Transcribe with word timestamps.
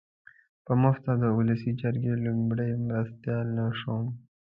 په 0.65 0.73
مفته 0.83 1.11
د 1.21 1.23
اولسي 1.35 1.71
جرګې 1.81 2.13
لومړی 2.25 2.69
مرستیال 2.87 3.45
نه 3.57 3.65
شوم. 3.79 4.05